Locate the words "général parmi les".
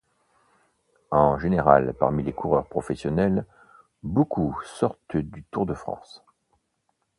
1.37-2.33